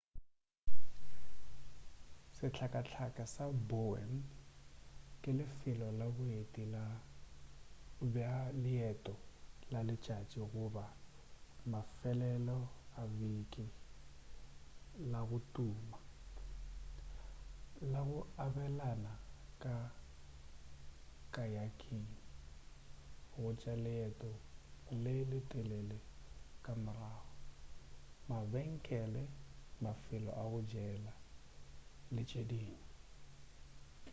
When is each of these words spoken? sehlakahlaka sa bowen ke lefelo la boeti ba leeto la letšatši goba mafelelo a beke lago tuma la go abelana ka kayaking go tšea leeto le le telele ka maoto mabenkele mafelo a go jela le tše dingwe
sehlakahlaka 2.37 3.23
sa 3.35 3.45
bowen 3.69 4.11
ke 5.21 5.29
lefelo 5.39 5.87
la 5.99 6.07
boeti 6.17 6.63
ba 8.17 8.31
leeto 8.63 9.13
la 9.73 9.79
letšatši 9.89 10.39
goba 10.53 10.85
mafelelo 11.71 12.57
a 13.01 13.03
beke 13.19 13.65
lago 15.13 15.37
tuma 15.53 15.97
la 17.91 17.99
go 18.09 18.19
abelana 18.45 19.13
ka 19.63 19.75
kayaking 21.33 22.07
go 23.31 23.41
tšea 23.59 23.73
leeto 23.85 24.29
le 25.03 25.15
le 25.31 25.39
telele 25.51 25.97
ka 26.65 26.73
maoto 26.85 27.29
mabenkele 28.29 29.23
mafelo 29.85 30.31
a 30.41 30.43
go 30.51 30.59
jela 30.71 31.13
le 32.13 32.21
tše 32.29 32.41
dingwe 32.49 32.85